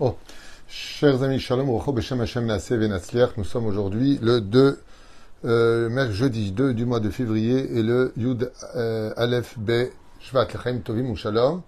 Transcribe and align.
Oh, 0.00 0.16
chers 0.66 1.22
amis, 1.22 1.38
shalom, 1.38 1.68
Nous 1.68 3.44
sommes 3.44 3.66
aujourd'hui 3.66 4.18
le 4.20 4.40
2, 4.40 4.80
euh, 5.44 6.12
jeudi 6.12 6.50
2 6.50 6.74
du 6.74 6.84
mois 6.84 6.98
de 6.98 7.10
février 7.10 7.78
et 7.78 7.82
le 7.84 8.12
Yud 8.16 8.50
euh, 8.74 9.12
Aleph 9.16 9.56
Be 9.56 9.92
Shvat 10.18 10.46
Lechem 10.46 10.82
Tovim 10.82 11.14
Shalom. 11.14 11.62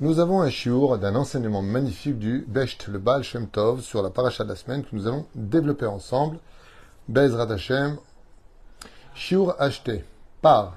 Nous 0.00 0.20
avons 0.20 0.42
un 0.42 0.50
shiur 0.50 0.98
d'un 0.98 1.14
enseignement 1.14 1.62
magnifique 1.62 2.18
du 2.18 2.44
Besht, 2.46 2.88
le 2.88 2.98
Baal 2.98 3.22
Shem 3.22 3.48
Tov, 3.48 3.80
sur 3.80 4.02
la 4.02 4.10
paracha 4.10 4.44
de 4.44 4.50
la 4.50 4.56
semaine 4.56 4.84
que 4.84 4.94
nous 4.94 5.06
allons 5.06 5.24
développer 5.34 5.86
ensemble. 5.86 6.40
Bezrat 7.08 7.50
Hashem. 7.50 7.96
Shiur 9.14 9.56
acheté 9.58 10.04
par 10.42 10.76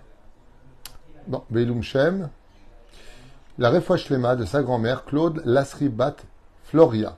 Beilum 1.49 1.83
Shem, 1.83 2.29
la 3.57 3.69
Refoua 3.69 3.97
Shlema 3.97 4.37
de 4.37 4.45
sa 4.45 4.63
grand-mère 4.63 5.03
Claude 5.03 5.41
Lasri 5.43 5.89
Bat 5.89 6.15
Floria. 6.65 7.15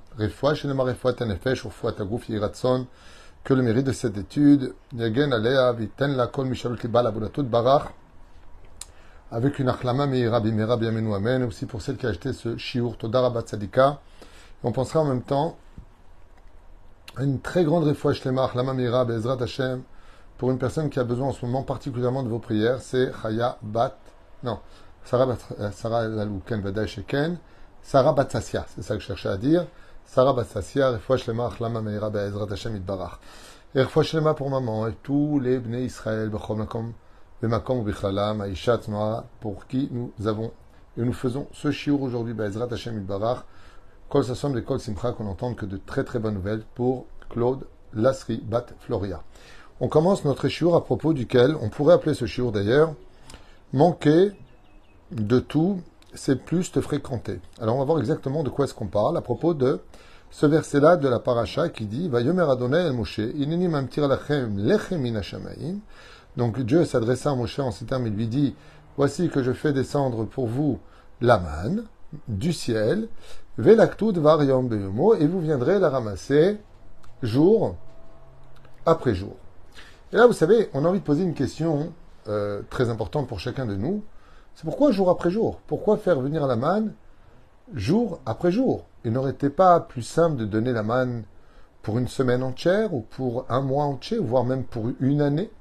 Que 3.43 3.53
le 3.53 3.61
mérite 3.61 3.85
de 3.85 3.91
cette 3.93 4.17
étude. 4.17 4.73
Avec 9.31 9.59
une 9.59 9.69
achlama 9.69 10.07
meira 10.07 10.39
bimera 10.41 10.77
biamenu 10.77 11.13
amen. 11.13 11.43
Aussi 11.43 11.65
pour 11.65 11.81
celle 11.81 11.97
qui 11.97 12.05
a 12.05 12.09
acheté 12.09 12.33
ce 12.33 12.57
shiur 12.57 12.97
Todarabat 12.97 13.43
Sadika. 13.45 14.01
On 14.63 14.71
pensera 14.71 14.99
en 14.99 15.05
même 15.05 15.23
temps 15.23 15.57
à 17.15 17.23
une 17.23 17.39
très 17.39 17.63
grande 17.63 17.85
Refoua 17.85 18.13
Shlema 18.13 18.45
achlama 18.45 18.73
meira 18.73 19.05
Bezrat 19.05 19.41
Hashem 19.41 19.81
pour 20.37 20.51
une 20.51 20.57
personne 20.57 20.89
qui 20.89 20.99
a 20.99 21.03
besoin 21.03 21.29
en 21.29 21.31
ce 21.31 21.45
moment 21.45 21.63
particulièrement 21.63 22.23
de 22.23 22.29
vos 22.29 22.39
prières. 22.39 22.81
C'est 22.81 23.11
Chaya 23.21 23.57
Bat. 23.61 23.97
Non. 24.43 24.59
Sarah, 25.05 25.37
euh, 25.59 25.71
Sarah 25.71 26.07
Lalouken 26.07 26.59
Vadaï 26.61 26.87
Sheken, 26.87 27.37
Sarah 27.81 28.13
Batsassia, 28.13 28.65
c'est 28.75 28.81
ça 28.81 28.95
que 28.95 29.01
je 29.01 29.07
cherchais 29.07 29.29
à 29.29 29.37
dire. 29.37 29.65
Sarah 30.05 30.33
Batsassia, 30.33 30.91
Refouach 30.91 31.23
Shlema, 31.23 31.47
Achlama 31.47 31.81
Meira 31.81 32.09
Be'ezrat 32.09 32.51
Hashem 32.51 32.75
Itbarach. 32.75 33.19
Pour 34.35 34.49
maman 34.49 34.87
et 34.87 34.95
tous 35.03 35.39
les 35.39 35.59
Bnei 35.59 35.85
Israël, 35.85 36.29
Bechom 36.29 36.57
Makom, 36.57 36.93
Bemakom 37.41 37.83
Bichalam, 37.83 38.41
Aishat 38.41 38.81
Noah, 38.87 39.25
pour 39.39 39.67
qui 39.67 39.89
nous 39.91 40.11
avons 40.27 40.51
et 40.97 41.01
nous 41.01 41.13
faisons 41.13 41.47
ce 41.53 41.69
shiur 41.69 42.01
aujourd'hui, 42.01 42.33
Be'ezrat 42.33 42.67
Hashem 42.71 42.97
Itbarach. 42.97 43.43
Kol 44.09 44.23
Sassom 44.23 44.57
et 44.57 44.63
Kol 44.63 44.79
Simcha, 44.79 45.11
qu'on 45.11 45.27
entende 45.27 45.57
que 45.57 45.65
de 45.65 45.77
très 45.77 46.03
très 46.03 46.17
bonnes 46.17 46.35
nouvelles 46.35 46.63
pour 46.75 47.05
Claude 47.29 47.67
Lasri 47.93 48.37
Bat 48.37 48.67
Floria. 48.79 49.21
On 49.79 49.89
commence 49.89 50.23
notre 50.23 50.47
shiur 50.47 50.75
à 50.75 50.83
propos 50.83 51.13
duquel, 51.13 51.55
on 51.61 51.69
pourrait 51.69 51.93
appeler 51.93 52.15
ce 52.15 52.25
shiur 52.25 52.51
d'ailleurs, 52.51 52.93
manquer 53.73 54.31
de 55.11 55.39
tout, 55.39 55.81
c'est 56.17 56.43
plus 56.43 56.71
te 56.71 56.81
fréquenter. 56.81 57.39
Alors 57.61 57.75
on 57.75 57.79
va 57.79 57.85
voir 57.85 57.99
exactement 57.99 58.43
de 58.43 58.49
quoi 58.49 58.65
est-ce 58.65 58.73
qu'on 58.73 58.87
parle 58.87 59.15
à 59.17 59.21
propos 59.21 59.53
de 59.53 59.79
ce 60.29 60.45
verset-là 60.45 60.97
de 60.97 61.07
la 61.07 61.19
paracha 61.19 61.69
qui 61.69 61.85
dit 61.85 62.09
Va 62.09 62.21
yomer 62.21 62.43
Adonai 62.49 62.87
el 62.87 62.93
Moshe, 62.93 63.19
lachem 63.19 64.57
lechem 64.57 65.79
Donc 66.35 66.59
Dieu 66.59 66.83
s'adressa 66.85 67.31
à 67.31 67.35
Moshe 67.35 67.59
en 67.59 67.71
ces 67.71 67.85
termes, 67.85 68.07
il 68.07 68.13
lui 68.13 68.27
dit 68.27 68.55
Voici 68.97 69.29
que 69.29 69.43
je 69.43 69.53
fais 69.53 69.73
descendre 69.73 70.25
pour 70.25 70.47
vous 70.47 70.79
la 71.21 71.39
manne 71.39 71.85
du 72.27 72.51
ciel, 72.51 73.07
velaktud 73.57 74.17
et 74.17 75.27
vous 75.27 75.39
viendrez 75.39 75.79
la 75.79 75.89
ramasser 75.89 76.57
jour 77.21 77.75
après 78.85 79.13
jour. 79.13 79.35
Et 80.13 80.15
là, 80.15 80.25
vous 80.25 80.33
savez, 80.33 80.69
on 80.73 80.85
a 80.85 80.87
envie 80.87 80.99
de 80.99 81.03
poser 81.03 81.23
une 81.23 81.33
question 81.33 81.91
euh, 82.27 82.61
très 82.69 82.89
importante 82.89 83.27
pour 83.27 83.39
chacun 83.39 83.65
de 83.65 83.75
nous. 83.75 84.03
C'est 84.57 84.63
pourquoi 84.63 84.91
jour 84.91 85.11
après 85.11 85.29
jour 85.29 85.59
Pourquoi 85.67 85.97
faire 85.97 86.19
venir 86.19 86.47
la 86.47 86.55
manne 86.55 86.95
jour 87.75 88.19
après 88.25 88.51
jour? 88.51 88.85
Il 89.05 89.11
n'aurait 89.11 89.29
été 89.29 89.51
pas 89.51 89.79
plus 89.79 90.01
simple 90.01 90.35
de 90.35 90.45
donner 90.45 90.73
la 90.73 90.81
manne 90.81 91.25
pour 91.83 91.99
une 91.99 92.07
semaine 92.07 92.41
entière 92.41 92.91
ou 92.91 93.01
pour 93.01 93.45
un 93.49 93.61
mois 93.61 93.83
entier, 93.83 94.17
voire 94.17 94.45
même 94.45 94.63
pour 94.63 94.85
une 94.99 95.21
année? 95.21 95.51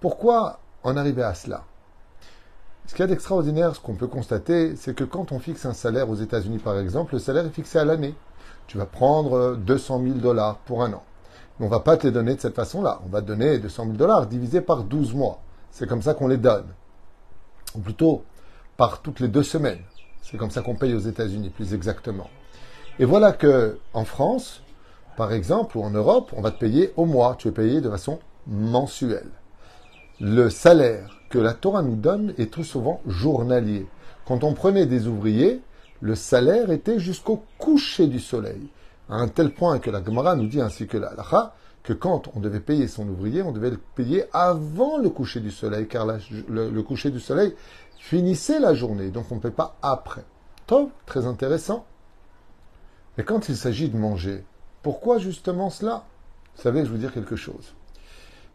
Pourquoi 0.00 0.60
en 0.82 0.96
arriver 0.96 1.22
à 1.22 1.34
cela? 1.34 1.64
Ce 2.86 2.94
qu'il 2.94 3.00
y 3.00 3.02
a 3.02 3.06
d'extraordinaire, 3.08 3.76
ce 3.76 3.80
qu'on 3.80 3.96
peut 3.96 4.06
constater, 4.06 4.76
c'est 4.76 4.94
que 4.94 5.04
quand 5.04 5.30
on 5.30 5.38
fixe 5.38 5.66
un 5.66 5.74
salaire 5.74 6.08
aux 6.08 6.14
États-Unis, 6.14 6.56
par 6.56 6.78
exemple, 6.78 7.12
le 7.12 7.20
salaire 7.20 7.44
est 7.44 7.50
fixé 7.50 7.80
à 7.80 7.84
l'année. 7.84 8.14
Tu 8.66 8.78
vas 8.78 8.86
prendre 8.86 9.56
200 9.56 10.04
000 10.04 10.14
dollars 10.14 10.56
pour 10.64 10.82
un 10.82 10.94
an. 10.94 11.02
Mais 11.60 11.66
on 11.66 11.68
ne 11.68 11.74
va 11.74 11.80
pas 11.80 11.98
te 11.98 12.06
les 12.06 12.12
donner 12.12 12.36
de 12.36 12.40
cette 12.40 12.56
façon-là. 12.56 13.02
On 13.04 13.10
va 13.10 13.20
te 13.20 13.26
donner 13.26 13.58
200 13.58 13.84
000 13.84 13.96
dollars 13.98 14.26
divisé 14.26 14.62
par 14.62 14.84
12 14.84 15.12
mois. 15.12 15.40
C'est 15.70 15.86
comme 15.86 16.00
ça 16.00 16.14
qu'on 16.14 16.28
les 16.28 16.38
donne 16.38 16.64
ou 17.74 17.80
plutôt 17.80 18.24
par 18.76 19.02
toutes 19.02 19.20
les 19.20 19.28
deux 19.28 19.42
semaines. 19.42 19.82
C'est 20.22 20.36
comme 20.36 20.50
ça 20.50 20.62
qu'on 20.62 20.74
paye 20.74 20.94
aux 20.94 21.00
États-Unis, 21.00 21.50
plus 21.50 21.74
exactement. 21.74 22.30
Et 22.98 23.04
voilà 23.04 23.32
que 23.32 23.78
en 23.94 24.04
France, 24.04 24.62
par 25.16 25.32
exemple, 25.32 25.76
ou 25.76 25.82
en 25.82 25.90
Europe, 25.90 26.32
on 26.36 26.40
va 26.40 26.50
te 26.50 26.58
payer 26.58 26.92
au 26.96 27.04
mois. 27.04 27.36
Tu 27.38 27.48
es 27.48 27.52
payé 27.52 27.80
de 27.80 27.90
façon 27.90 28.18
mensuelle. 28.46 29.30
Le 30.20 30.50
salaire 30.50 31.18
que 31.30 31.38
la 31.38 31.54
Torah 31.54 31.82
nous 31.82 31.96
donne 31.96 32.34
est 32.38 32.52
tout 32.52 32.64
souvent 32.64 33.00
journalier. 33.06 33.86
Quand 34.26 34.44
on 34.44 34.52
prenait 34.52 34.86
des 34.86 35.06
ouvriers, 35.06 35.60
le 36.00 36.14
salaire 36.14 36.70
était 36.70 36.98
jusqu'au 36.98 37.42
coucher 37.58 38.06
du 38.06 38.20
soleil. 38.20 38.68
À 39.08 39.16
un 39.16 39.28
tel 39.28 39.52
point 39.52 39.78
que 39.78 39.90
la 39.90 40.02
Gemara 40.02 40.36
nous 40.36 40.46
dit, 40.46 40.60
ainsi 40.60 40.86
que 40.86 40.98
la 40.98 41.14
Lacha, 41.14 41.54
que 41.82 41.92
quand 41.92 42.28
on 42.34 42.40
devait 42.40 42.60
payer 42.60 42.86
son 42.86 43.08
ouvrier, 43.08 43.42
on 43.42 43.52
devait 43.52 43.70
le 43.70 43.80
payer 43.94 44.24
avant 44.32 44.98
le 44.98 45.10
coucher 45.10 45.40
du 45.40 45.50
soleil, 45.50 45.88
car 45.88 46.06
le, 46.06 46.80
coucher 46.82 47.10
du 47.10 47.20
soleil 47.20 47.54
finissait 47.98 48.60
la 48.60 48.74
journée, 48.74 49.10
donc 49.10 49.26
on 49.30 49.36
ne 49.36 49.40
paie 49.40 49.50
pas 49.50 49.76
après. 49.82 50.24
Top, 50.66 50.90
très 51.06 51.26
intéressant. 51.26 51.84
Mais 53.18 53.24
quand 53.24 53.48
il 53.48 53.56
s'agit 53.56 53.88
de 53.88 53.96
manger, 53.96 54.44
pourquoi 54.82 55.18
justement 55.18 55.70
cela? 55.70 56.04
Vous 56.56 56.62
savez, 56.62 56.84
je 56.84 56.90
vous 56.90 56.98
dire 56.98 57.12
quelque 57.12 57.36
chose. 57.36 57.74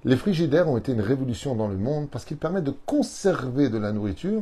Les 0.08 0.16
frigidaires 0.16 0.70
ont 0.70 0.78
été 0.78 0.94
une 0.94 1.02
révolution 1.02 1.54
dans 1.54 1.68
le 1.68 1.76
monde 1.76 2.08
parce 2.10 2.24
qu'ils 2.24 2.38
permettent 2.38 2.64
de 2.64 2.74
conserver 2.86 3.68
de 3.68 3.78
la 3.78 3.92
nourriture. 3.92 4.42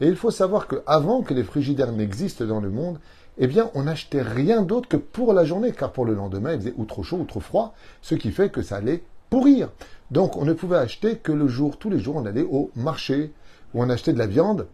Et 0.00 0.06
il 0.06 0.16
faut 0.16 0.30
savoir 0.30 0.66
qu'avant 0.66 1.20
que 1.20 1.34
les 1.34 1.44
frigidaires 1.44 1.92
n'existent 1.92 2.46
dans 2.46 2.60
le 2.60 2.70
monde, 2.70 2.98
eh 3.36 3.46
bien, 3.46 3.70
on 3.74 3.82
n'achetait 3.82 4.22
rien 4.22 4.62
d'autre 4.62 4.88
que 4.88 4.96
pour 4.96 5.34
la 5.34 5.44
journée, 5.44 5.72
car 5.72 5.92
pour 5.92 6.06
le 6.06 6.14
lendemain, 6.14 6.54
il 6.54 6.60
faisait 6.60 6.74
ou 6.78 6.86
trop 6.86 7.02
chaud 7.02 7.18
ou 7.18 7.24
trop 7.24 7.40
froid, 7.40 7.74
ce 8.00 8.14
qui 8.14 8.30
fait 8.30 8.48
que 8.48 8.62
ça 8.62 8.76
allait 8.76 9.02
pourrir. 9.28 9.68
Donc, 10.10 10.38
on 10.38 10.46
ne 10.46 10.54
pouvait 10.54 10.78
acheter 10.78 11.18
que 11.18 11.32
le 11.32 11.46
jour, 11.46 11.76
tous 11.76 11.90
les 11.90 11.98
jours, 11.98 12.16
on 12.16 12.24
allait 12.24 12.46
au 12.50 12.70
marché, 12.74 13.34
où 13.74 13.82
on 13.82 13.90
achetait 13.90 14.14
de 14.14 14.18
la 14.18 14.26
viande, 14.26 14.66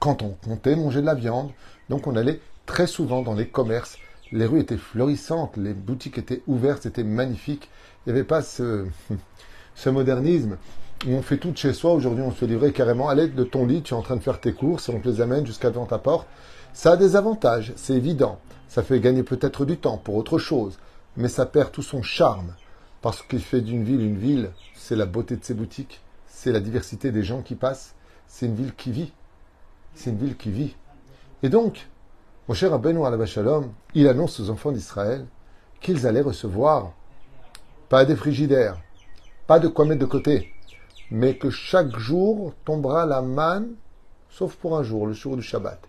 quand 0.00 0.24
on 0.24 0.30
comptait 0.44 0.74
manger 0.74 1.02
de 1.02 1.06
la 1.06 1.14
viande. 1.14 1.52
Donc, 1.88 2.08
on 2.08 2.16
allait 2.16 2.40
très 2.66 2.88
souvent 2.88 3.22
dans 3.22 3.34
les 3.34 3.46
commerces. 3.46 3.96
Les 4.32 4.46
rues 4.46 4.58
étaient 4.58 4.76
florissantes, 4.76 5.56
les 5.56 5.72
boutiques 5.72 6.18
étaient 6.18 6.42
ouvertes, 6.48 6.82
c'était 6.82 7.04
magnifique. 7.04 7.70
Il 8.06 8.12
n'y 8.12 8.18
avait 8.18 8.26
pas 8.26 8.42
ce, 8.42 8.86
modernisme 9.86 10.58
où 11.06 11.10
on 11.10 11.22
fait 11.22 11.38
tout 11.38 11.50
de 11.50 11.56
chez 11.56 11.72
soi. 11.72 11.92
Aujourd'hui, 11.92 12.22
on 12.22 12.30
se 12.30 12.36
fait 12.36 12.46
livrer 12.46 12.72
carrément 12.72 13.08
à 13.08 13.14
l'aide 13.16 13.34
de 13.34 13.42
ton 13.42 13.66
lit. 13.66 13.82
Tu 13.82 13.94
es 13.94 13.96
en 13.96 14.02
train 14.02 14.16
de 14.16 14.22
faire 14.22 14.40
tes 14.40 14.52
courses 14.52 14.88
et 14.88 14.92
on 14.92 15.00
te 15.00 15.08
les 15.08 15.20
amène 15.20 15.44
jusqu'à 15.44 15.70
devant 15.70 15.86
ta 15.86 15.98
porte. 15.98 16.28
Ça 16.72 16.92
a 16.92 16.96
des 16.96 17.16
avantages, 17.16 17.72
c'est 17.76 17.94
évident. 17.94 18.38
Ça 18.68 18.82
fait 18.82 19.00
gagner 19.00 19.22
peut-être 19.22 19.64
du 19.64 19.76
temps 19.76 19.96
pour 19.96 20.14
autre 20.14 20.38
chose, 20.38 20.78
mais 21.16 21.28
ça 21.28 21.46
perd 21.46 21.72
tout 21.72 21.82
son 21.82 22.02
charme. 22.02 22.54
Parce 23.02 23.22
qu'il 23.22 23.40
fait 23.40 23.60
d'une 23.60 23.82
ville 23.82 24.00
une 24.00 24.18
ville, 24.18 24.50
c'est 24.74 24.96
la 24.96 25.06
beauté 25.06 25.36
de 25.36 25.44
ses 25.44 25.54
boutiques, 25.54 26.00
c'est 26.26 26.52
la 26.52 26.60
diversité 26.60 27.10
des 27.10 27.22
gens 27.22 27.42
qui 27.42 27.54
passent, 27.54 27.94
c'est 28.28 28.46
une 28.46 28.54
ville 28.54 28.74
qui 28.74 28.92
vit. 28.92 29.12
C'est 29.94 30.10
une 30.10 30.18
ville 30.18 30.36
qui 30.36 30.50
vit. 30.50 30.76
Et 31.42 31.48
donc, 31.48 31.88
mon 32.48 32.54
cher 32.54 32.70
Rabbeinu 32.70 33.04
Alaba 33.04 33.26
Shalom, 33.26 33.72
il 33.94 34.06
annonce 34.06 34.38
aux 34.38 34.50
enfants 34.50 34.72
d'Israël 34.72 35.26
qu'ils 35.80 36.06
allaient 36.06 36.20
recevoir 36.20 36.92
pas 37.88 38.04
des 38.04 38.16
frigidaires, 38.16 38.78
pas 39.46 39.58
de 39.58 39.68
quoi 39.68 39.84
mettre 39.84 40.00
de 40.00 40.06
côté, 40.06 40.52
mais 41.10 41.36
que 41.36 41.50
chaque 41.50 41.96
jour 41.96 42.52
tombera 42.64 43.06
la 43.06 43.22
manne, 43.22 43.74
sauf 44.30 44.56
pour 44.56 44.76
un 44.76 44.82
jour, 44.82 45.06
le 45.06 45.12
jour 45.12 45.36
du 45.36 45.42
Shabbat. 45.42 45.80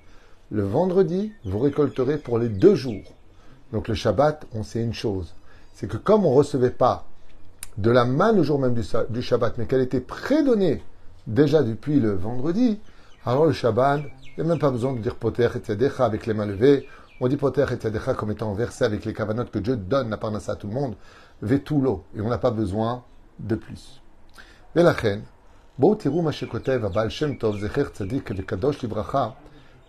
Le 0.51 0.63
vendredi, 0.63 1.33
vous 1.43 1.59
récolterez 1.59 2.17
pour 2.17 2.39
les 2.39 2.49
deux 2.49 2.75
jours. 2.75 3.13
Donc 3.73 3.88
le 3.88 3.95
Shabbat, 3.95 4.45
on 4.53 4.63
sait 4.63 4.81
une 4.81 4.94
chose. 4.94 5.33
C'est 5.73 5.88
que 5.88 5.97
comme 5.97 6.25
on 6.25 6.31
ne 6.31 6.38
recevait 6.38 6.69
pas 6.69 7.05
de 7.77 7.91
la 7.91 8.05
manne 8.05 8.38
le 8.38 8.43
jour 8.43 8.59
même 8.59 8.73
du, 8.73 9.21
Shabbat, 9.21 9.57
mais 9.57 9.65
qu'elle 9.65 9.81
était 9.81 10.00
prédonnée 10.00 10.83
déjà 11.25 11.63
depuis 11.63 12.00
le 12.00 12.13
vendredi, 12.13 12.79
alors 13.25 13.45
le 13.45 13.51
Shabbat, 13.51 14.01
il 14.38 14.43
n'y 14.43 14.50
a 14.50 14.53
même 14.53 14.59
pas 14.59 14.71
besoin 14.71 14.93
de 14.93 15.00
dire 15.00 15.15
poter 15.15 15.50
et 15.55 15.59
tzadecha 15.59 16.05
avec 16.05 16.25
les 16.25 16.33
mains 16.33 16.45
levées. 16.45 16.88
On 17.19 17.27
dit 17.27 17.38
poter 17.38 17.65
et 17.71 17.75
tzadecha 17.75 18.13
comme 18.13 18.31
étant 18.31 18.53
versé 18.53 18.85
avec 18.85 19.03
les 19.03 19.13
cavanotes 19.13 19.51
que 19.51 19.59
Dieu 19.59 19.75
donne 19.75 20.09
la 20.09 20.17
parnassa 20.17 20.53
à 20.53 20.55
tout 20.55 20.67
le 20.67 20.73
monde 20.73 20.95
Vetulo. 21.43 22.04
Et 22.16 22.20
on 22.20 22.28
n'a 22.28 22.38
pas 22.38 22.50
besoin 22.50 23.02
de 23.38 23.56
plus. 23.56 24.00
ולכן, 24.76 25.20
בואו 25.78 25.94
תראו 25.94 26.22
מה 26.22 26.32
שכותב 26.32 26.81
הבעל 26.84 27.08
שם 27.08 27.34
טוב, 27.34 27.58
זכר 27.58 27.88
צדיק 27.88 28.31
וקדוש 28.37 28.84
לברכה, 28.84 29.28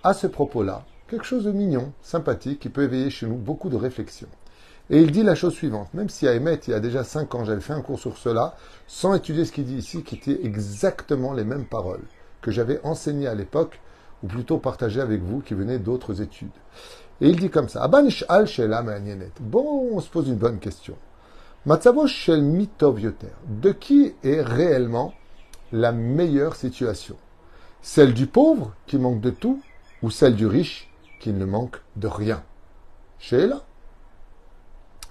à 0.03 0.13
ce 0.13 0.27
propos-là, 0.27 0.83
quelque 1.07 1.23
chose 1.25 1.45
de 1.45 1.51
mignon, 1.53 1.93
sympathique, 2.01 2.59
qui 2.59 2.69
peut 2.69 2.83
éveiller 2.83 3.09
chez 3.09 3.25
nous 3.25 3.37
beaucoup 3.37 3.69
de 3.69 3.77
réflexions. 3.77 4.27
Et 4.89 5.01
il 5.01 5.11
dit 5.11 5.23
la 5.23 5.33
chose 5.33 5.53
suivante, 5.53 5.93
même 5.93 6.09
si 6.09 6.27
à 6.27 6.33
Emmet, 6.33 6.59
il 6.67 6.71
y 6.71 6.73
a 6.73 6.81
déjà 6.81 7.05
cinq 7.05 7.33
ans, 7.35 7.45
j'avais 7.45 7.61
fait 7.61 7.71
un 7.71 7.81
cours 7.81 7.99
sur 7.99 8.17
cela, 8.17 8.55
sans 8.85 9.13
étudier 9.13 9.45
ce 9.45 9.53
qu'il 9.53 9.63
dit 9.63 9.77
ici, 9.77 10.03
qui 10.03 10.15
étaient 10.15 10.45
exactement 10.45 11.33
les 11.33 11.45
mêmes 11.45 11.65
paroles 11.65 12.03
que 12.41 12.51
j'avais 12.51 12.81
enseignées 12.83 13.27
à 13.27 13.33
l'époque, 13.33 13.79
ou 14.23 14.27
plutôt 14.27 14.57
partagées 14.57 14.99
avec 14.99 15.21
vous 15.21 15.39
qui 15.39 15.53
venez 15.53 15.79
d'autres 15.79 16.21
études. 16.21 16.51
Et 17.21 17.29
il 17.29 17.39
dit 17.39 17.49
comme 17.49 17.69
ça, 17.69 17.81
Abanish 17.81 18.25
al 18.27 18.45
shela 18.45 18.83
Bon, 19.39 19.89
on 19.93 20.01
se 20.01 20.09
pose 20.09 20.27
une 20.27 20.35
bonne 20.35 20.59
question. 20.59 20.97
Matzavo 21.66 22.06
shel 22.06 22.42
mitov 22.42 23.00
yoter. 23.00 23.32
De 23.46 23.72
qui 23.72 24.14
est 24.22 24.40
réellement 24.40 25.12
la 25.72 25.92
meilleure 25.92 26.56
situation? 26.56 27.16
Celle 27.82 28.14
du 28.14 28.26
pauvre 28.26 28.72
qui 28.86 28.98
manque 28.98 29.20
de 29.20 29.30
tout 29.30 29.60
ou 30.02 30.10
celle 30.10 30.36
du 30.36 30.46
riche 30.46 30.90
qui 31.20 31.32
ne 31.32 31.44
manque 31.44 31.80
de 31.96 32.06
rien? 32.06 32.42
Shela. 33.18 33.62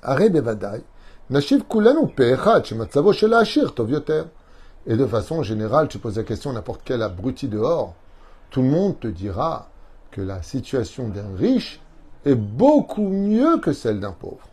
Are 0.01 0.29
bevadai. 0.29 0.83
Nashiv 1.29 1.63
kulanu 1.63 2.07
pe'echad 2.07 2.65
shematzavo 2.65 3.11
shel 3.11 3.33
ashir 3.33 3.75
tov 3.75 3.91
yoter. 3.91 4.23
Et 4.85 4.95
de 4.95 5.05
façon 5.05 5.43
générale, 5.43 5.89
tu 5.89 6.00
poses 6.00 6.15
la 6.15 6.23
question 6.23 6.51
à 6.51 6.53
n'importe 6.53 6.81
quel 6.85 7.01
abruti 7.01 7.50
dehors, 7.50 7.93
tout 8.50 8.61
le 8.61 8.69
monde 8.69 8.97
te 9.01 9.07
dira 9.07 9.69
que 10.11 10.21
la 10.21 10.41
situation 10.41 11.09
d'un 11.09 11.35
riche 11.35 11.81
est 12.25 12.35
beaucoup 12.35 13.09
mieux 13.09 13.57
que 13.57 13.73
celle 13.73 14.00
d'un 14.00 14.13
pauvre. 14.13 14.47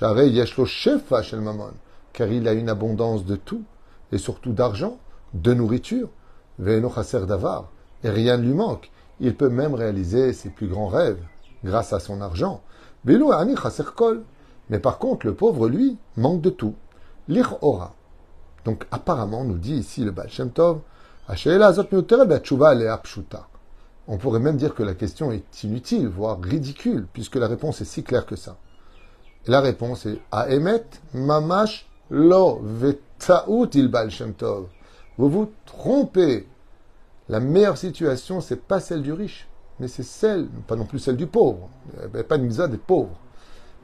Yeshlo 0.00 0.64
Shefa 0.64 1.22
Shel 1.22 1.40
Mamon, 1.40 1.72
car 2.12 2.28
il 2.28 2.48
a 2.48 2.52
une 2.52 2.68
abondance 2.68 3.24
de 3.24 3.36
tout, 3.36 3.62
et 4.10 4.18
surtout 4.18 4.52
d'argent, 4.52 4.98
de 5.34 5.54
nourriture, 5.54 6.08
Davar, 6.58 7.70
et 8.04 8.10
rien 8.10 8.36
ne 8.36 8.42
lui 8.42 8.54
manque. 8.54 8.90
Il 9.20 9.36
peut 9.36 9.48
même 9.48 9.74
réaliser 9.74 10.32
ses 10.32 10.50
plus 10.50 10.66
grands 10.66 10.88
rêves 10.88 11.22
grâce 11.64 11.92
à 11.92 12.00
son 12.00 12.20
argent. 12.20 12.62
Ani 13.06 13.56
Chaser 13.56 13.84
Kol. 13.94 14.22
Mais 14.70 14.78
par 14.78 14.98
contre, 14.98 15.26
le 15.26 15.34
pauvre, 15.34 15.68
lui, 15.68 15.98
manque 16.16 16.40
de 16.40 16.50
tout. 16.50 16.74
Lich 17.28 17.46
Ora. 17.60 17.94
Donc 18.64 18.86
apparemment, 18.90 19.44
nous 19.44 19.58
dit 19.58 19.74
ici 19.74 20.04
le 20.04 20.10
Baal 20.10 20.30
Shem 20.30 20.50
Tov, 20.50 20.80
on 24.08 24.16
pourrait 24.18 24.40
même 24.40 24.56
dire 24.56 24.74
que 24.74 24.82
la 24.82 24.94
question 24.94 25.30
est 25.30 25.62
inutile, 25.62 26.08
voire 26.08 26.40
ridicule, 26.40 27.06
puisque 27.12 27.36
la 27.36 27.46
réponse 27.46 27.80
est 27.80 27.84
si 27.86 28.02
claire 28.02 28.26
que 28.26 28.34
ça. 28.34 28.56
La 29.48 29.60
réponse 29.60 30.06
est 30.06 30.20
Aemet 30.32 30.84
mamash 31.14 31.88
lo 32.10 32.60
vetaout 32.62 33.70
il 33.74 33.90
Shem 34.08 34.34
Tov. 34.34 34.68
Vous 35.18 35.28
vous 35.28 35.50
trompez. 35.66 36.46
La 37.28 37.40
meilleure 37.40 37.76
situation, 37.76 38.40
c'est 38.40 38.60
pas 38.60 38.78
celle 38.78 39.02
du 39.02 39.12
riche, 39.12 39.48
mais 39.80 39.88
c'est 39.88 40.04
celle, 40.04 40.46
pas 40.66 40.76
non 40.76 40.84
plus 40.84 40.98
celle 41.00 41.16
du 41.16 41.26
pauvre. 41.26 41.68
Pas 42.28 42.36
une 42.36 42.46
misa 42.46 42.68
des 42.68 42.78
pauvres. 42.78 43.18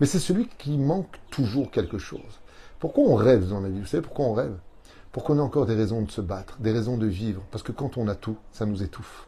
Mais 0.01 0.07
c'est 0.07 0.21
celui 0.21 0.49
qui 0.59 0.79
manque 0.79 1.19
toujours 1.31 1.71
quelque 1.73 1.99
chose. 1.99 2.41
Pourquoi 2.79 3.05
on 3.05 3.17
rêve 3.17 3.49
dans 3.49 3.61
la 3.61 3.69
vie? 3.69 3.81
Vous 3.81 3.87
savez 3.87 4.03
pourquoi 4.03 4.27
on 4.27 4.35
rêve? 4.35 4.57
Pour 5.11 5.25
qu'on 5.25 5.39
ait 5.39 5.41
encore 5.41 5.67
des 5.67 5.75
raisons 5.75 6.03
de 6.03 6.11
se 6.11 6.21
battre, 6.21 6.59
des 6.61 6.71
raisons 6.71 6.99
de 6.99 7.07
vivre, 7.07 7.43
parce 7.51 7.65
que 7.65 7.73
quand 7.73 7.97
on 7.97 8.07
a 8.07 8.15
tout, 8.15 8.37
ça 8.53 8.65
nous 8.65 8.83
étouffe. 8.83 9.27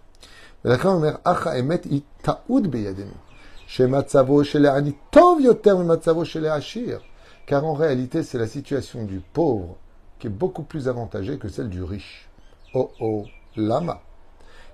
Car 7.47 7.65
en 7.65 7.73
réalité, 7.73 8.25
c'est 8.25 8.39
la 8.39 8.49
situation 8.49 9.05
du 9.05 9.21
pauvre 9.21 9.77
qui 10.19 10.27
est 10.27 10.31
beaucoup 10.31 10.65
plus 10.65 10.89
avantagée 10.89 11.39
que 11.39 11.49
celle 11.49 11.69
du 11.69 11.85
riche. 11.85 12.29
Oh 12.75 12.91
oh, 13.01 13.27
lama. 13.57 14.01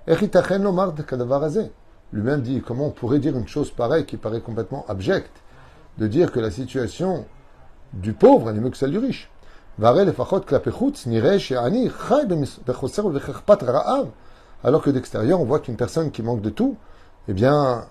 Lui-même 0.07 2.41
dit 2.41 2.63
comment 2.65 2.87
on 2.87 2.91
pourrait 2.91 3.19
dire 3.19 3.37
une 3.37 3.47
chose 3.47 3.69
pareille 3.69 4.07
qui 4.07 4.17
paraît 4.17 4.41
complètement 4.41 4.83
abjecte, 4.87 5.43
de 5.99 6.07
dire 6.07 6.31
que 6.31 6.39
la 6.39 6.49
situation 6.49 7.27
du 7.93 8.13
pauvre 8.13 8.49
est 8.49 8.53
mieux 8.53 8.71
que 8.71 8.77
celle 8.77 8.91
du 8.91 8.97
riche. 8.97 9.29
Alors 14.63 14.81
que 14.81 14.89
d'extérieur, 14.89 15.39
on 15.39 15.45
voit 15.45 15.59
qu'une 15.59 15.77
personne 15.77 16.09
qui 16.09 16.23
manque 16.23 16.41
de 16.41 16.49
tout, 16.49 16.77
eh 17.27 17.33
bien, 17.33 17.85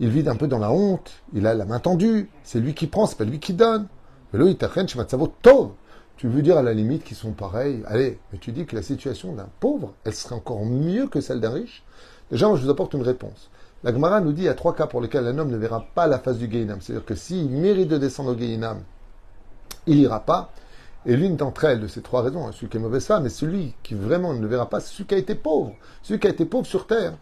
il 0.00 0.08
vit 0.08 0.28
un 0.28 0.36
peu 0.36 0.46
dans 0.46 0.58
la 0.58 0.70
honte, 0.70 1.12
il 1.32 1.46
a 1.46 1.54
la 1.54 1.64
main 1.64 1.80
tendue, 1.80 2.30
c'est 2.42 2.60
lui 2.60 2.74
qui 2.74 2.86
prend, 2.86 3.06
c'est 3.06 3.18
pas 3.18 3.24
lui 3.24 3.38
qui 3.38 3.52
donne. 3.52 3.86
Tu 6.16 6.28
veux 6.28 6.42
dire 6.42 6.56
à 6.56 6.62
la 6.62 6.72
limite 6.72 7.04
qu'ils 7.04 7.16
sont 7.16 7.32
pareils, 7.32 7.82
allez, 7.86 8.18
mais 8.32 8.38
tu 8.38 8.52
dis 8.52 8.66
que 8.66 8.76
la 8.76 8.82
situation 8.82 9.32
d'un 9.32 9.48
pauvre, 9.60 9.94
elle 10.04 10.14
serait 10.14 10.34
encore 10.34 10.64
mieux 10.64 11.06
que 11.06 11.20
celle 11.20 11.40
d'un 11.40 11.50
riche 11.50 11.84
Déjà, 12.30 12.48
moi, 12.48 12.56
je 12.56 12.64
vous 12.64 12.70
apporte 12.70 12.94
une 12.94 13.02
réponse. 13.02 13.50
La 13.82 13.92
Gemara 13.92 14.20
nous 14.20 14.32
dit 14.32 14.42
il 14.42 14.46
y 14.46 14.48
a 14.48 14.54
trois 14.54 14.74
cas 14.74 14.86
pour 14.86 15.00
lesquels 15.00 15.26
un 15.26 15.38
homme 15.38 15.50
ne 15.50 15.56
verra 15.58 15.86
pas 15.94 16.06
la 16.06 16.18
face 16.18 16.38
du 16.38 16.48
Gainam. 16.48 16.80
C'est-à-dire 16.80 17.04
que 17.04 17.14
s'il 17.14 17.50
mérite 17.50 17.88
de 17.88 17.98
descendre 17.98 18.32
au 18.32 18.34
Gainam, 18.34 18.82
il 19.86 19.98
n'ira 19.98 20.20
pas. 20.20 20.52
Et 21.06 21.16
l'une 21.16 21.36
d'entre 21.36 21.64
elles, 21.64 21.80
de 21.80 21.86
ces 21.86 22.00
trois 22.00 22.22
raisons, 22.22 22.46
hein, 22.46 22.52
celui 22.52 22.68
qui 22.68 22.78
est 22.78 22.80
mauvaise 22.80 23.04
femme, 23.04 23.24
mais 23.24 23.28
celui 23.28 23.74
qui 23.82 23.94
vraiment 23.94 24.32
ne 24.32 24.46
verra 24.46 24.70
pas, 24.70 24.80
c'est 24.80 24.94
celui 24.94 25.04
qui 25.04 25.14
a 25.14 25.18
été 25.18 25.34
pauvre, 25.34 25.74
celui 26.02 26.18
qui 26.18 26.26
a 26.26 26.30
été 26.30 26.46
pauvre 26.46 26.66
sur 26.66 26.86
terre. 26.86 27.12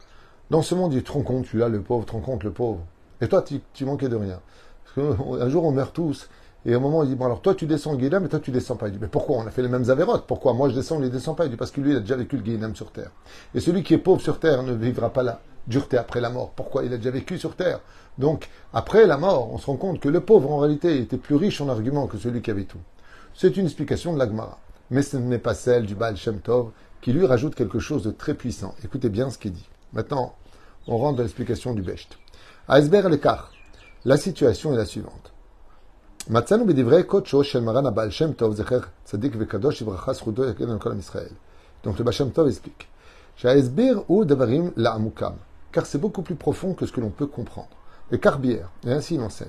Dans 0.50 0.62
ce 0.62 0.74
monde, 0.74 0.92
il 0.92 1.02
te 1.02 1.12
rend 1.12 1.22
compte, 1.22 1.44
tu 1.44 1.62
as 1.62 1.68
le 1.68 1.80
pauvre, 1.80 2.04
te 2.04 2.12
rends 2.12 2.20
compte 2.20 2.44
le 2.44 2.50
pauvre. 2.50 2.80
Et 3.20 3.28
toi, 3.28 3.42
tu, 3.42 3.84
manquais 3.84 4.08
de 4.08 4.16
rien. 4.16 4.40
Parce 4.84 5.14
qu'un 5.16 5.48
jour, 5.48 5.64
on 5.64 5.72
meurt 5.72 5.94
tous. 5.94 6.28
Et 6.64 6.74
au 6.76 6.80
moment, 6.80 7.02
il 7.02 7.08
dit, 7.08 7.16
bon, 7.16 7.24
alors 7.24 7.40
toi, 7.40 7.54
tu 7.54 7.66
descends 7.66 7.94
le 7.94 8.20
mais 8.20 8.28
toi, 8.28 8.38
tu 8.38 8.50
descends 8.50 8.76
pas. 8.76 8.88
Il 8.88 8.92
dit, 8.92 8.98
mais 9.00 9.08
pourquoi 9.08 9.38
On 9.38 9.46
a 9.46 9.50
fait 9.50 9.62
les 9.62 9.68
mêmes 9.68 9.88
avérotes? 9.90 10.26
Pourquoi 10.26 10.52
Moi, 10.52 10.68
je 10.68 10.74
descends, 10.74 10.96
il 10.96 11.04
ne 11.04 11.08
descend 11.08 11.36
pas? 11.36 11.46
Il 11.46 11.50
dit, 11.50 11.56
parce 11.56 11.70
que 11.70 11.80
lui, 11.80 11.92
il 11.92 11.96
a 11.96 12.00
déjà 12.00 12.16
vécu 12.16 12.36
le 12.36 12.74
sur 12.74 12.92
terre. 12.92 13.10
Et 13.54 13.60
celui 13.60 13.82
qui 13.82 13.94
est 13.94 13.98
pauvre 13.98 14.20
sur 14.20 14.38
terre 14.38 14.62
ne 14.62 14.72
vivra 14.72 15.10
pas 15.10 15.22
la 15.22 15.40
dureté 15.66 15.96
après 15.96 16.20
la 16.20 16.30
mort. 16.30 16.50
Pourquoi 16.54 16.84
Il 16.84 16.92
a 16.92 16.96
déjà 16.96 17.10
vécu 17.10 17.38
sur 17.38 17.56
terre? 17.56 17.80
Donc, 18.18 18.48
après 18.72 19.06
la 19.06 19.16
mort, 19.16 19.52
on 19.52 19.58
se 19.58 19.66
rend 19.66 19.76
compte 19.76 20.00
que 20.00 20.08
le 20.08 20.20
pauvre, 20.20 20.52
en 20.52 20.58
réalité, 20.58 20.98
était 20.98 21.16
plus 21.16 21.36
riche 21.36 21.60
en 21.60 21.68
argument 21.68 22.06
que 22.06 22.18
celui 22.18 22.42
qui 22.42 22.50
avait 22.50 22.64
tout. 22.64 22.80
C'est 23.34 23.56
une 23.56 23.64
explication 23.64 24.12
de 24.12 24.18
l'Agmara. 24.18 24.58
Mais 24.90 25.02
ce 25.02 25.16
n'est 25.16 25.38
pas 25.38 25.54
celle 25.54 25.86
du 25.86 25.94
Baal 25.94 26.16
Shem 26.16 26.40
Tov 26.40 26.70
qui 27.00 27.12
lui 27.12 27.26
rajoute 27.26 27.54
quelque 27.54 27.78
chose 27.78 28.04
de 28.04 28.10
très 28.10 28.34
puissant. 28.34 28.74
Écoutez 28.84 29.08
bien 29.08 29.30
ce 29.30 29.38
qu'il 29.38 29.52
dit. 29.52 29.68
Maintenant, 29.92 30.34
on 30.86 30.96
rentre 30.96 31.18
dans 31.18 31.22
l'explication 31.22 31.74
du 31.74 31.82
Becht. 31.82 32.16
Aisber 32.68 33.02
l'écart. 33.10 33.52
La 34.04 34.16
situation 34.16 34.72
est 34.72 34.78
la 34.78 34.86
suivante. 34.86 35.32
Matzanu 36.30 36.64
b'divrei 36.64 37.04
kocho 37.04 37.42
shel 37.42 37.62
maran 37.62 37.90
Baal 37.90 38.10
Shem 38.10 38.34
Tov 38.34 38.54
zecher 38.54 38.88
tzadik 39.04 39.36
vekadosh 39.36 39.82
ivracha 39.82 40.14
zchuto 40.14 40.44
yakel 40.44 40.78
kolam 40.78 40.98
Israël. 40.98 41.32
Donc 41.82 41.98
le 41.98 42.04
Baal 42.04 42.14
Shem 42.14 42.30
Tov 42.30 42.48
explique. 42.48 42.88
Sha'aisber 43.36 43.96
ou 44.08 44.24
davarim 44.24 44.72
la'amukam. 44.76 45.36
Car 45.72 45.84
c'est 45.84 45.98
beaucoup 45.98 46.22
plus 46.22 46.36
profond 46.36 46.74
que 46.74 46.86
ce 46.86 46.92
que 46.92 47.00
l'on 47.00 47.10
peut 47.10 47.26
comprendre. 47.26 47.76
Le 48.10 48.18
carbière, 48.18 48.70
et 48.86 48.92
ainsi 48.92 49.16
il 49.16 49.20
enseigne. 49.20 49.48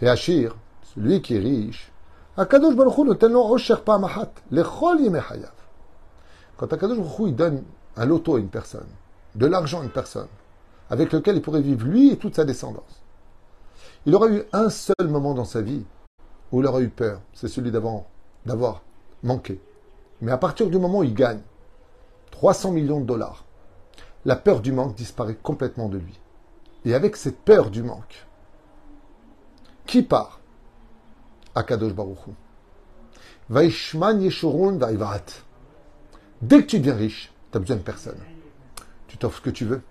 Et 0.00 0.08
Achir, 0.08 0.56
celui 0.94 1.22
qui 1.22 1.36
est 1.36 1.40
riche, 1.40 1.92
Akadosh 2.36 2.74
Baruch 2.74 2.98
Hu 2.98 3.34
osher 3.34 3.82
pa'amahat, 3.84 4.32
lechol 4.50 4.98
hayav. 5.00 5.52
Quand 6.56 6.72
Akadosh 6.72 6.98
Baruch 6.98 7.28
il 7.28 7.36
donne 7.36 7.62
un 7.96 8.04
loto 8.06 8.36
à 8.36 8.40
une 8.40 8.48
personne, 8.48 8.86
de 9.34 9.46
l'argent 9.46 9.80
à 9.80 9.84
une 9.84 9.90
personne, 9.90 10.28
avec 10.90 11.12
lequel 11.12 11.36
il 11.36 11.42
pourrait 11.42 11.60
vivre 11.60 11.86
lui 11.86 12.10
et 12.10 12.16
toute 12.16 12.36
sa 12.36 12.44
descendance. 12.44 13.02
Il 14.06 14.14
aura 14.14 14.28
eu 14.28 14.42
un 14.52 14.70
seul 14.70 15.08
moment 15.08 15.34
dans 15.34 15.44
sa 15.44 15.60
vie 15.60 15.84
où 16.50 16.60
il 16.60 16.66
aura 16.66 16.80
eu 16.80 16.88
peur, 16.88 17.20
c'est 17.34 17.48
celui 17.48 17.70
d'avoir 17.70 18.82
manqué. 19.22 19.60
Mais 20.20 20.32
à 20.32 20.38
partir 20.38 20.68
du 20.70 20.78
moment 20.78 21.00
où 21.00 21.04
il 21.04 21.14
gagne 21.14 21.40
300 22.30 22.72
millions 22.72 23.00
de 23.00 23.06
dollars, 23.06 23.44
la 24.24 24.36
peur 24.36 24.60
du 24.60 24.72
manque 24.72 24.94
disparaît 24.94 25.36
complètement 25.40 25.88
de 25.88 25.98
lui. 25.98 26.18
Et 26.84 26.94
avec 26.94 27.16
cette 27.16 27.38
peur 27.38 27.70
du 27.70 27.82
manque, 27.82 28.26
qui 29.86 30.02
part? 30.02 30.40
Akadosh 31.54 31.92
Baruchu. 31.92 32.30
Vaishman 33.50 34.20
Yeshurun. 34.20 34.78
Dès 36.40 36.60
que 36.62 36.66
tu 36.66 36.78
deviens 36.78 36.94
riche, 36.94 37.32
tu 37.50 37.56
n'as 37.56 37.60
besoin 37.60 37.76
de 37.76 37.82
personne. 37.82 38.18
Tu 39.08 39.16
t'offres 39.16 39.38
ce 39.38 39.42
que 39.42 39.50
tu 39.50 39.64
veux. 39.64 39.82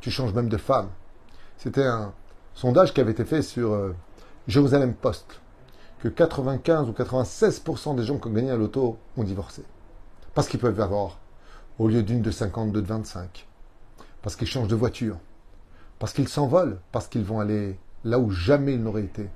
Tu 0.00 0.10
changes 0.10 0.34
même 0.34 0.48
de 0.48 0.56
femme. 0.56 0.90
C'était 1.56 1.86
un 1.86 2.12
sondage 2.54 2.92
qui 2.92 3.00
avait 3.00 3.12
été 3.12 3.24
fait 3.24 3.42
sur 3.42 3.72
euh, 3.72 3.94
Jérusalem 4.46 4.94
Post, 4.94 5.40
que 6.00 6.08
95 6.08 6.88
ou 6.88 6.92
96% 6.92 7.96
des 7.96 8.04
gens 8.04 8.18
qui 8.18 8.28
ont 8.28 8.32
gagné 8.32 8.50
à 8.50 8.56
l'auto 8.56 8.98
ont 9.16 9.24
divorcé. 9.24 9.64
Parce 10.34 10.48
qu'ils 10.48 10.60
peuvent 10.60 10.80
avoir, 10.80 11.18
au 11.78 11.88
lieu 11.88 12.02
d'une 12.02 12.22
de 12.22 12.30
50, 12.30 12.72
deux 12.72 12.82
de 12.82 12.86
25. 12.86 13.46
Parce 14.22 14.36
qu'ils 14.36 14.48
changent 14.48 14.68
de 14.68 14.76
voiture. 14.76 15.18
Parce 15.98 16.12
qu'ils 16.12 16.28
s'envolent. 16.28 16.78
Parce 16.92 17.08
qu'ils 17.08 17.24
vont 17.24 17.40
aller 17.40 17.78
là 18.04 18.18
où 18.18 18.30
jamais 18.30 18.74
ils 18.74 18.82
n'auraient 18.82 19.02
été. 19.02 19.30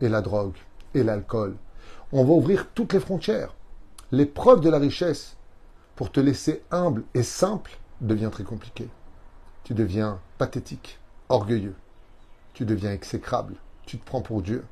Et 0.00 0.08
la 0.08 0.22
drogue, 0.22 0.56
et 0.94 1.02
l'alcool. 1.02 1.56
On 2.12 2.24
va 2.24 2.32
ouvrir 2.32 2.68
toutes 2.74 2.92
les 2.92 3.00
frontières. 3.00 3.54
L'épreuve 4.10 4.60
de 4.60 4.70
la 4.70 4.78
richesse, 4.78 5.36
pour 5.96 6.10
te 6.10 6.20
laisser 6.20 6.62
humble 6.70 7.04
et 7.14 7.22
simple, 7.22 7.78
devient 8.00 8.30
très 8.30 8.44
compliquée. 8.44 8.88
Tu 9.64 9.74
deviens 9.74 10.18
pathétique, 10.38 10.98
orgueilleux. 11.28 11.74
Tu 12.54 12.64
deviens 12.64 12.92
exécrable. 12.92 13.54
Tu 13.86 13.98
te 13.98 14.04
prends 14.04 14.22
pour 14.22 14.42
Dieu. 14.42 14.64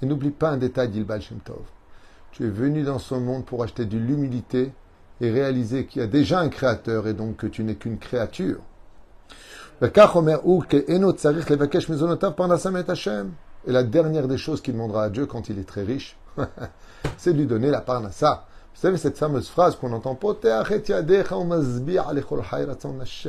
Et 0.00 0.06
n'oublie 0.06 0.30
pas 0.30 0.50
un 0.50 0.56
détail 0.56 0.88
d'Ilbal 0.88 1.20
Shem 1.22 1.38
Tov. 1.40 1.62
Tu 2.32 2.44
es 2.44 2.50
venu 2.50 2.82
dans 2.82 2.98
ce 2.98 3.14
monde 3.14 3.44
pour 3.44 3.62
acheter 3.62 3.84
de 3.84 3.98
l'humilité 3.98 4.72
et 5.20 5.30
réaliser 5.30 5.86
qu'il 5.86 6.00
y 6.00 6.04
a 6.04 6.08
déjà 6.08 6.40
un 6.40 6.48
créateur 6.48 7.06
et 7.06 7.14
donc 7.14 7.36
que 7.36 7.46
tu 7.46 7.62
n'es 7.62 7.76
qu'une 7.76 7.98
créature. 7.98 8.60
Et 13.64 13.72
la 13.72 13.82
dernière 13.82 14.28
des 14.28 14.38
choses 14.38 14.60
qu'il 14.60 14.74
demandera 14.74 15.04
à 15.04 15.10
Dieu 15.10 15.26
quand 15.26 15.48
il 15.48 15.58
est 15.58 15.68
très 15.68 15.82
riche, 15.82 16.16
c'est 17.18 17.32
de 17.32 17.38
lui 17.38 17.46
donner 17.46 17.70
la 17.70 17.80
parnassa 17.80 18.46
Vous 18.74 18.80
savez 18.80 18.96
cette 18.96 19.18
fameuse 19.18 19.48
phrase 19.48 19.76
qu'on 19.76 19.92
entend 19.92 20.14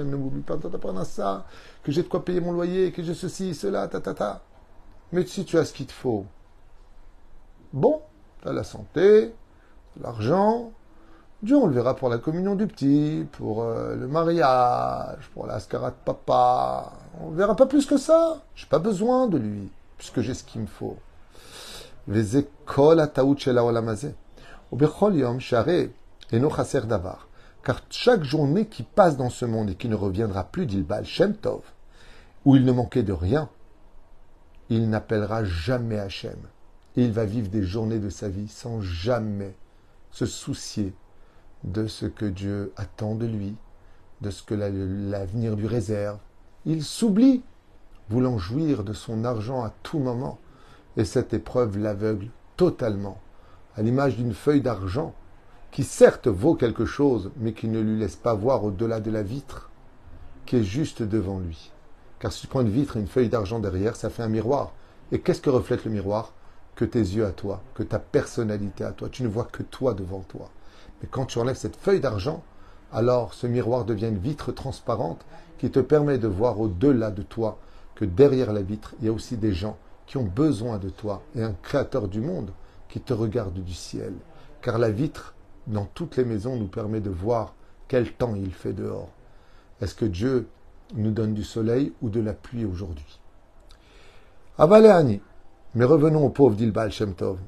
ne 0.09 0.15
m'oublie 0.15 0.41
pas 0.41 0.57
ça, 1.05 1.45
que 1.83 1.91
j'ai 1.91 2.03
de 2.03 2.07
quoi 2.07 2.25
payer 2.25 2.39
mon 2.39 2.53
loyer, 2.53 2.91
que 2.91 3.03
j'ai 3.03 3.13
ceci, 3.13 3.53
cela, 3.53 3.87
ta 3.87 3.99
ta 3.99 4.13
ta. 4.13 4.41
Mais 5.11 5.25
si 5.25 5.45
tu 5.45 5.57
as 5.57 5.65
ce 5.65 5.73
qu'il 5.73 5.85
te 5.85 5.91
faut, 5.91 6.25
bon, 7.71 8.01
tu 8.41 8.47
as 8.47 8.53
la 8.53 8.63
santé, 8.63 9.33
l'argent, 10.01 10.71
Dieu, 11.43 11.57
on 11.57 11.67
le 11.67 11.73
verra 11.73 11.93
pour 11.95 12.07
la 12.07 12.19
communion 12.19 12.55
du 12.55 12.67
petit, 12.67 13.27
pour 13.33 13.63
euh, 13.63 13.95
le 13.95 14.07
mariage, 14.07 15.29
pour 15.33 15.45
la 15.45 15.59
de 15.59 15.93
papa. 16.05 16.93
On 17.21 17.31
ne 17.31 17.35
verra 17.35 17.53
pas 17.55 17.65
plus 17.65 17.85
que 17.85 17.97
ça. 17.97 18.41
Je 18.55 18.63
n'ai 18.63 18.69
pas 18.69 18.79
besoin 18.79 19.27
de 19.27 19.37
lui, 19.37 19.69
puisque 19.97 20.21
j'ai 20.21 20.33
ce 20.33 20.45
qu'il 20.45 20.61
me 20.61 20.67
faut. 20.67 20.97
Car 27.63 27.81
chaque 27.89 28.23
journée 28.23 28.65
qui 28.67 28.83
passe 28.83 29.17
dans 29.17 29.29
ce 29.29 29.45
monde 29.45 29.69
et 29.69 29.75
qui 29.75 29.87
ne 29.87 29.95
reviendra 29.95 30.43
plus, 30.43 30.65
le 30.65 30.85
Shem 31.03 31.35
Tov, 31.35 31.61
où 32.45 32.55
il 32.55 32.65
ne 32.65 32.71
manquait 32.71 33.03
de 33.03 33.13
rien, 33.13 33.49
il 34.69 34.89
n'appellera 34.89 35.43
jamais 35.43 35.99
Hachem. 35.99 36.39
Et 36.95 37.03
il 37.03 37.11
va 37.11 37.25
vivre 37.25 37.49
des 37.49 37.63
journées 37.63 37.99
de 37.99 38.09
sa 38.09 38.29
vie 38.29 38.47
sans 38.47 38.81
jamais 38.81 39.55
se 40.11 40.25
soucier 40.25 40.93
de 41.63 41.87
ce 41.87 42.05
que 42.05 42.25
Dieu 42.25 42.73
attend 42.75 43.15
de 43.15 43.25
lui, 43.25 43.55
de 44.21 44.29
ce 44.29 44.43
que 44.43 44.53
l'avenir 44.53 45.55
lui 45.55 45.67
réserve. 45.67 46.19
Il 46.65 46.83
s'oublie, 46.83 47.43
voulant 48.09 48.37
jouir 48.37 48.83
de 48.83 48.93
son 48.93 49.25
argent 49.25 49.63
à 49.63 49.73
tout 49.83 49.99
moment, 49.99 50.39
et 50.97 51.05
cette 51.05 51.33
épreuve 51.33 51.77
l'aveugle 51.77 52.27
totalement, 52.57 53.19
à 53.75 53.81
l'image 53.81 54.17
d'une 54.17 54.33
feuille 54.33 54.61
d'argent 54.61 55.13
qui 55.71 55.83
certes 55.83 56.27
vaut 56.27 56.53
quelque 56.53 56.85
chose, 56.85 57.31
mais 57.37 57.53
qui 57.53 57.67
ne 57.67 57.79
lui 57.79 57.97
laisse 57.97 58.15
pas 58.15 58.35
voir 58.35 58.63
au-delà 58.63 58.99
de 58.99 59.09
la 59.09 59.23
vitre 59.23 59.69
qui 60.45 60.57
est 60.57 60.63
juste 60.63 61.01
devant 61.01 61.39
lui. 61.39 61.71
Car 62.19 62.31
si 62.31 62.41
tu 62.41 62.47
prends 62.47 62.61
une 62.61 62.69
vitre 62.69 62.97
et 62.97 62.99
une 62.99 63.07
feuille 63.07 63.29
d'argent 63.29 63.59
derrière, 63.59 63.95
ça 63.95 64.09
fait 64.09 64.23
un 64.23 64.29
miroir. 64.29 64.73
Et 65.11 65.19
qu'est-ce 65.19 65.41
que 65.41 65.49
reflète 65.49 65.85
le 65.85 65.91
miroir? 65.91 66.33
Que 66.75 66.85
tes 66.85 66.99
yeux 66.99 67.25
à 67.25 67.31
toi, 67.31 67.61
que 67.73 67.83
ta 67.83 67.99
personnalité 67.99 68.83
à 68.83 68.91
toi. 68.91 69.09
Tu 69.09 69.23
ne 69.23 69.27
vois 69.27 69.47
que 69.51 69.63
toi 69.63 69.93
devant 69.93 70.21
toi. 70.21 70.49
Et 71.03 71.07
quand 71.07 71.25
tu 71.25 71.39
enlèves 71.39 71.57
cette 71.57 71.75
feuille 71.75 71.99
d'argent, 71.99 72.43
alors 72.91 73.33
ce 73.33 73.47
miroir 73.47 73.85
devient 73.85 74.07
une 74.07 74.17
vitre 74.17 74.51
transparente 74.51 75.25
qui 75.57 75.71
te 75.71 75.79
permet 75.79 76.17
de 76.17 76.27
voir 76.27 76.59
au-delà 76.59 77.09
de 77.09 77.23
toi 77.23 77.57
que 77.95 78.05
derrière 78.05 78.53
la 78.53 78.61
vitre, 78.61 78.93
il 78.99 79.05
y 79.05 79.09
a 79.09 79.13
aussi 79.13 79.37
des 79.37 79.53
gens 79.53 79.77
qui 80.05 80.17
ont 80.17 80.23
besoin 80.23 80.77
de 80.77 80.89
toi 80.89 81.23
et 81.35 81.43
un 81.43 81.55
créateur 81.63 82.07
du 82.07 82.21
monde 82.21 82.51
qui 82.89 82.99
te 82.99 83.13
regarde 83.13 83.63
du 83.63 83.73
ciel. 83.73 84.13
Car 84.61 84.77
la 84.77 84.91
vitre, 84.91 85.33
dans 85.67 85.85
toutes 85.85 86.17
les 86.17 86.25
maisons, 86.25 86.55
nous 86.55 86.67
permet 86.67 87.01
de 87.01 87.09
voir 87.09 87.55
quel 87.87 88.11
temps 88.11 88.35
il 88.35 88.53
fait 88.53 88.73
dehors. 88.73 89.09
Est-ce 89.81 89.95
que 89.95 90.05
Dieu 90.05 90.47
nous 90.95 91.11
donne 91.11 91.33
du 91.33 91.43
soleil 91.43 91.93
ou 92.01 92.09
de 92.09 92.21
la 92.21 92.33
pluie 92.33 92.65
aujourd'hui? 92.65 93.19
Avaléani. 94.57 95.21
Mais 95.75 95.85
revenons 95.85 96.25
au 96.25 96.29
pauvre 96.29 96.55
d'Ilbal 96.55 96.91
Shem 96.91 97.15
Tov. 97.15 97.39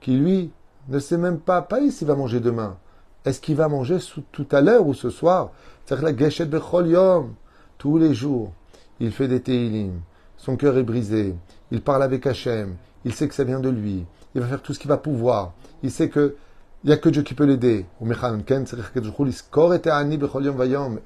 Qui 0.00 0.16
lui 0.16 0.50
ne 0.88 0.98
sait 0.98 1.18
même 1.18 1.38
pas, 1.38 1.62
pas 1.62 1.90
s'il 1.90 2.08
va 2.08 2.16
manger 2.16 2.40
demain. 2.40 2.76
Est-ce 3.24 3.40
qu'il 3.40 3.56
va 3.56 3.68
manger 3.68 3.98
tout 4.32 4.46
à 4.50 4.60
l'heure 4.60 4.86
ou 4.86 4.94
ce 4.94 5.10
soir? 5.10 5.50
C'est-à-dire 5.84 6.10
la. 6.10 7.24
Tous 7.78 7.98
les 7.98 8.14
jours, 8.14 8.52
il 8.98 9.12
fait 9.12 9.28
des 9.28 9.40
Teilim. 9.40 10.00
Son 10.36 10.56
cœur 10.56 10.76
est 10.78 10.82
brisé. 10.82 11.34
Il 11.70 11.82
parle 11.82 12.02
avec 12.02 12.26
Hachem. 12.26 12.76
Il 13.04 13.12
sait 13.12 13.28
que 13.28 13.34
ça 13.34 13.44
vient 13.44 13.60
de 13.60 13.68
lui. 13.68 14.04
Il 14.34 14.40
va 14.40 14.46
faire 14.46 14.62
tout 14.62 14.74
ce 14.74 14.78
qu'il 14.78 14.88
va 14.88 14.96
pouvoir. 14.96 15.52
Il 15.82 15.90
sait 15.90 16.08
que 16.08 16.36
il 16.84 16.88
n'y 16.88 16.92
a 16.92 16.96
que 16.96 17.08
Dieu 17.08 17.22
qui 17.22 17.34
peut 17.34 17.44
l'aider. 17.44 17.86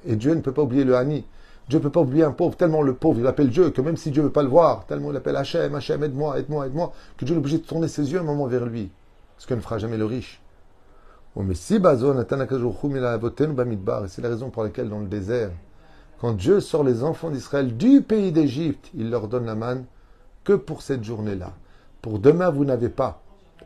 Et 0.05 0.15
Dieu 0.15 0.35
ne 0.35 0.41
peut 0.41 0.51
pas 0.51 0.61
oublier 0.61 0.83
le 0.83 0.95
Hani. 0.95 1.25
Dieu 1.67 1.79
ne 1.79 1.83
peut 1.83 1.89
pas 1.89 2.01
oublier 2.01 2.23
un 2.23 2.31
pauvre, 2.31 2.55
tellement 2.55 2.81
le 2.81 2.93
pauvre, 2.93 3.19
il 3.19 3.27
appelle 3.27 3.49
Dieu, 3.49 3.69
que 3.69 3.81
même 3.81 3.97
si 3.97 4.11
Dieu 4.11 4.21
ne 4.21 4.27
veut 4.27 4.33
pas 4.33 4.43
le 4.43 4.49
voir, 4.49 4.85
tellement 4.85 5.11
il 5.11 5.17
appelle 5.17 5.37
Hachem, 5.37 5.73
Hachem, 5.73 6.03
aide-moi, 6.03 6.37
aide-moi, 6.37 6.67
aide-moi, 6.67 6.91
que 7.17 7.23
Dieu 7.23 7.35
est 7.35 7.37
obligé 7.37 7.57
de 7.57 7.63
tourner 7.63 7.87
ses 7.87 8.11
yeux 8.11 8.19
un 8.19 8.23
moment 8.23 8.47
vers 8.47 8.65
lui 8.65 8.91
ce 9.37 9.47
que 9.47 9.53
ne 9.53 9.59
fera 9.59 9.77
jamais 9.77 9.97
le 9.97 10.05
riche. 10.05 10.41
Et 11.35 11.55
c'est 11.55 11.79
la 11.79 11.89
raison 14.29 14.49
pour 14.49 14.63
laquelle 14.63 14.89
dans 14.89 14.99
le 14.99 15.07
désert, 15.07 15.51
quand 16.21 16.33
Dieu 16.33 16.59
sort 16.61 16.83
les 16.83 17.03
enfants 17.03 17.29
d'Israël 17.29 17.75
du 17.75 18.01
pays 18.01 18.31
d'Égypte, 18.31 18.89
il 18.93 19.09
leur 19.09 19.27
donne 19.27 19.45
la 19.45 19.55
manne 19.55 19.83
que 20.43 20.53
pour 20.53 20.81
cette 20.81 21.03
journée-là. 21.03 21.53
Pour 22.01 22.19
demain, 22.19 22.49
vous 22.49 22.65
n'avez 22.65 22.89
pas. 22.89 23.21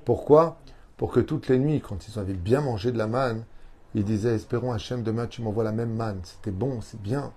Pourquoi? 0.06 0.58
Pour 0.98 1.12
que 1.12 1.20
toutes 1.20 1.48
les 1.48 1.60
nuits, 1.60 1.82
quand 1.82 2.08
ils 2.08 2.20
avaient 2.20 2.34
bien 2.34 2.62
mangé 2.62 2.92
de 2.92 2.98
la 2.98 3.08
manne, 3.08 3.44
ils 3.96 4.04
disaient 4.04 4.36
Espérons 4.36 4.72
Hachem, 4.72 5.04
demain 5.04 5.28
tu 5.28 5.42
m'envoies 5.42 5.64
la 5.64 5.72
même 5.72 5.96
manne. 5.96 6.20
C'était 6.24 6.52
bon, 6.52 6.82
c'est 6.82 7.02
bien. 7.02 7.32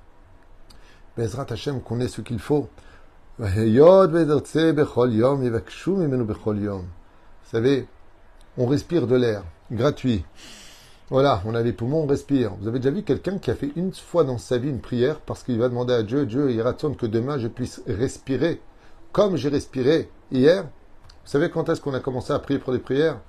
Bezrat 1.17 1.47
Hachem 1.51 1.81
connaît 1.81 2.09
ce 2.09 2.21
qu'il 2.21 2.39
faut. 2.39 2.69
Vous 3.39 3.47
savez, 7.51 7.87
on 8.59 8.67
respire 8.67 9.07
de 9.07 9.17
l'air, 9.17 9.45
gratuit. 9.71 10.25
Voilà, 11.09 11.43
on 11.45 11.55
a 11.55 11.63
les 11.63 11.73
poumons, 11.73 12.03
on 12.03 12.07
respire. 12.07 12.55
Vous 12.61 12.69
avez 12.69 12.79
déjà 12.79 12.91
vu 12.91 13.03
quelqu'un 13.03 13.39
qui 13.39 13.51
a 13.51 13.55
fait 13.55 13.73
une 13.75 13.93
fois 13.93 14.25
dans 14.25 14.39
sa 14.39 14.59
vie 14.59 14.69
une 14.69 14.81
prière 14.81 15.21
parce 15.21 15.43
qu'il 15.43 15.59
va 15.59 15.69
demander 15.69 15.95
à 15.95 16.03
Dieu, 16.03 16.27
Dieu, 16.27 16.51
il 16.51 16.63
raconte 16.63 16.97
que 16.97 17.07
demain 17.07 17.39
je 17.39 17.49
puisse 17.49 17.83
respirer 17.87 18.61
comme 19.13 19.37
j'ai 19.37 19.49
respiré 19.49 20.11
hier. 20.31 20.65
Vous 20.65 21.31
savez 21.31 21.51
quand 21.51 21.69
est-ce 21.69 21.81
qu'on 21.81 21.95
a 21.95 22.01
commencé 22.01 22.33
à 22.33 22.39
prier 22.39 22.59
pour 22.59 22.73
des 22.73 22.79
prières? 22.79 23.21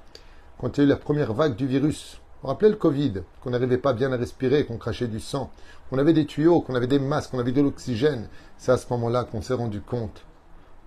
Quand 0.60 0.78
il 0.78 0.82
y 0.82 0.84
a 0.84 0.86
eu 0.86 0.90
la 0.90 0.96
première 0.96 1.34
vague 1.34 1.56
du 1.56 1.68
virus. 1.68 2.20
Vous 2.42 2.48
rappelez 2.48 2.70
le 2.70 2.76
Covid, 2.76 3.22
qu'on 3.42 3.52
n'arrivait 3.52 3.78
pas 3.78 3.94
bien 3.94 4.12
à 4.12 4.18
respirer, 4.18 4.66
qu'on 4.66 4.78
crachait 4.78 5.08
du 5.08 5.20
sang. 5.20 5.52
On 5.92 5.98
avait 5.98 6.14
des 6.14 6.26
tuyaux, 6.26 6.62
qu'on 6.62 6.76
avait 6.76 6.88
des 6.88 7.00
masques, 7.00 7.32
qu'on 7.32 7.40
avait 7.40 7.52
de 7.52 7.62
l'oxygène. 7.62 8.30
C'est 8.58 8.72
à 8.72 8.78
ce 8.78 8.88
moment-là 8.92 9.26
qu'on 9.26 9.42
s'est 9.42 9.54
rendu 9.54 9.82
compte 9.82 10.26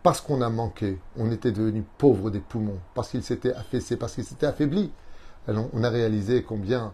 parce 0.04 0.20
qu'on 0.20 0.42
a 0.42 0.50
manqué, 0.50 1.00
on 1.16 1.32
était 1.32 1.50
devenu 1.50 1.82
pauvre 1.96 2.30
des 2.30 2.38
poumons, 2.38 2.78
parce 2.94 3.08
qu'il 3.08 3.22
s'était 3.22 3.54
affaissé, 3.54 3.96
parce 3.96 4.14
qu'il 4.14 4.24
s'était 4.24 4.46
affaibli. 4.46 4.92
Alors 5.48 5.66
on 5.72 5.82
a 5.82 5.88
réalisé 5.88 6.42
combien, 6.42 6.92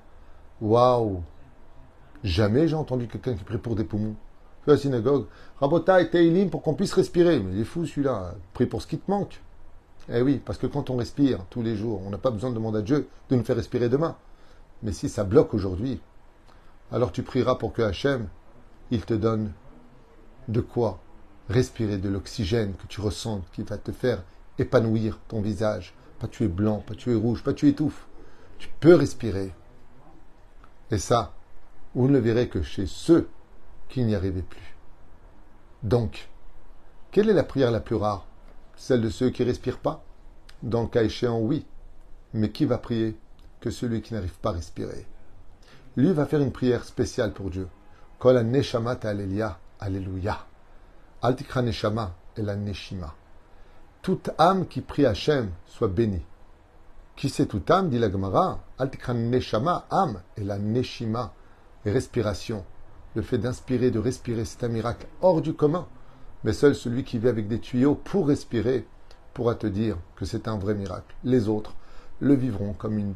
waouh, 0.61 1.21
jamais 2.23 2.69
j'ai 2.69 2.77
entendu 2.77 3.09
quelqu'un 3.09 3.35
qui 3.35 3.43
prie 3.43 3.59
pour 3.59 3.75
des 3.75 3.83
poumons. 3.83 4.15
La 4.67 4.77
synagogue, 4.77 5.27
Rabota 5.61 6.01
et 6.01 6.11
Teilim 6.11 6.51
pour 6.51 6.63
qu'on 6.63 6.75
puisse 6.75 6.93
respirer. 6.93 7.41
Mais 7.41 7.53
il 7.55 7.61
est 7.61 7.65
fou 7.65 7.87
celui-là, 7.87 8.35
prie 8.53 8.67
pour 8.67 8.83
ce 8.83 8.87
qui 8.87 8.99
te 8.99 9.11
manque. 9.11 9.41
Eh 10.13 10.23
oui, 10.23 10.41
parce 10.45 10.59
que 10.59 10.67
quand 10.67 10.91
on 10.91 10.97
respire 10.97 11.45
tous 11.51 11.63
les 11.63 11.77
jours, 11.77 12.03
on 12.05 12.11
n'a 12.11 12.19
pas 12.19 12.31
besoin 12.31 12.51
de 12.51 12.55
demander 12.55 12.79
à 12.79 12.83
Dieu 12.83 13.09
de 13.29 13.37
nous 13.37 13.45
faire 13.45 13.57
respirer 13.57 13.89
demain. 13.89 14.17
Mais 14.83 14.93
si 14.93 15.09
ça 15.09 15.25
bloque 15.25 15.55
aujourd'hui, 15.55 16.01
alors 16.91 17.13
tu 17.13 17.23
prieras 17.23 17.57
pour 17.57 17.73
que 17.73 17.83
Hachem, 17.83 18.29
il 18.91 19.05
te 19.05 19.15
donne 19.15 19.53
de 20.49 20.61
quoi 20.61 20.99
respirer 21.49 21.99
de 21.99 22.09
l'oxygène 22.09 22.75
que 22.75 22.87
tu 22.87 23.01
ressens, 23.01 23.43
qui 23.53 23.63
va 23.63 23.79
te 23.79 23.93
faire 23.93 24.23
épanouir 24.59 25.19
ton 25.29 25.41
visage. 25.41 25.95
Pas 26.19 26.29
tu 26.29 26.45
es 26.45 26.49
blanc, 26.49 26.83
pas 26.87 26.95
tu 26.95 27.13
es 27.13 27.15
rouge, 27.15 27.43
pas 27.43 27.53
tu 27.53 27.69
étouffes. 27.69 28.07
Tu 28.59 28.69
peux 28.81 28.95
respirer. 28.95 29.53
Et 30.91 30.99
ça, 30.99 31.33
vous 31.95 32.09
ne 32.09 32.13
le 32.15 32.19
verrez 32.19 32.49
que 32.49 32.63
chez 32.63 32.87
ceux 32.87 33.29
qui 33.91 34.03
n'y 34.05 34.15
arrivaient 34.15 34.43
plus. 34.43 34.77
Donc, 35.83 36.29
quelle 37.11 37.29
est 37.29 37.35
la 37.35 37.45
prière 37.45 37.71
la 37.71 37.81
plus 37.81 37.97
rare? 37.97 38.27
Celle 38.77 39.03
de 39.03 39.11
ceux 39.11 39.31
qui 39.31 39.45
respirent 39.45 39.81
pas? 39.81 40.03
Dans 40.63 40.83
le 40.83 40.89
cas 40.89 41.03
oui. 41.03 41.67
Mais 42.33 42.51
qui 42.51 42.65
va 42.65 42.79
prier 42.79 43.17
que 43.61 43.71
celui 43.71 44.01
qui 44.01 44.15
n'arrive 44.15 44.39
pas 44.39 44.51
à 44.51 44.55
respirer? 44.55 45.07
Lui 45.97 46.13
va 46.13 46.25
faire 46.25 46.41
une 46.41 46.53
prière 46.53 46.85
spéciale 46.85 47.33
pour 47.33 47.51
Dieu. 47.51 47.69
Kol 48.19 48.41
neshamat 48.43 49.01
alléluia. 49.03 50.47
Altikra 51.23 51.63
Neshama 51.63 52.15
et 52.37 52.43
la 52.43 52.57
Neshima. 52.57 53.15
Toute 54.03 54.31
âme 54.39 54.67
qui 54.67 54.81
prie 54.81 55.05
Hachem 55.05 55.51
soit 55.67 55.89
bénie. 55.89 56.25
Qui 57.17 57.29
c'est 57.29 57.47
toute 57.47 57.71
âme, 57.71 57.91
dit 57.91 57.99
la 57.99 58.11
Gemara 58.11 58.61
Altikra 58.79 59.13
Neshama, 59.13 59.87
âme, 59.91 60.23
et 60.37 60.45
la 60.45 60.59
Neshima, 60.59 61.35
respiration 61.85 62.65
le 63.15 63.23
fait 63.23 63.39
d'inspirer, 63.39 63.91
de 63.91 63.99
respirer, 63.99 64.45
c'est 64.45 64.65
un 64.65 64.69
miracle 64.69 65.07
hors 65.21 65.41
du 65.41 65.55
commun. 65.55 65.87
Mais 66.45 66.53
seul 66.53 66.75
celui 66.75 67.05
qui 67.05 67.19
vit 67.19 67.29
avec 67.29 67.49
des 67.49 67.59
tuyaux 67.59 67.95
pour 67.95 68.29
respirer 68.29 68.87
pourra 69.35 69.55
te 69.55 69.67
dire 69.67 69.97
que 70.17 70.25
c'est 70.25 70.49
un 70.49 70.57
vrai 70.57 70.75
miracle. 70.75 71.15
Les 71.25 71.49
autres 71.49 71.75
le 72.21 72.35
vivront 72.35 72.73
comme 72.73 72.99
une 72.99 73.15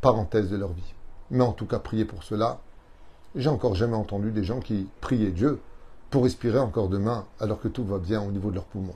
parenthèse 0.00 0.50
de 0.50 0.56
leur 0.56 0.72
vie. 0.72 0.94
Mais 1.30 1.44
en 1.44 1.52
tout 1.52 1.66
cas, 1.66 1.78
prier 1.78 2.04
pour 2.04 2.22
cela. 2.22 2.60
J'ai 3.34 3.48
encore 3.48 3.74
jamais 3.74 3.96
entendu 3.96 4.30
des 4.30 4.44
gens 4.44 4.60
qui 4.60 4.86
priaient 5.00 5.32
Dieu 5.32 5.60
pour 6.10 6.24
respirer 6.24 6.58
encore 6.58 6.88
demain 6.88 7.26
alors 7.40 7.60
que 7.60 7.68
tout 7.68 7.84
va 7.84 7.98
bien 7.98 8.22
au 8.22 8.30
niveau 8.30 8.50
de 8.50 8.56
leurs 8.56 8.66
poumons. 8.66 8.94